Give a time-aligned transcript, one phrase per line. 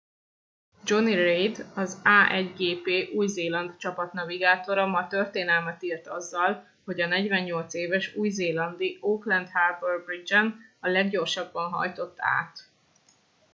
[0.85, 7.73] jonny reid az a1gp új zéland csapat navigátora ma történelmet írt azzal hogy a 48
[7.73, 12.67] éves új zélandi auckland harbour bridge en a leggyorsabban hajtott át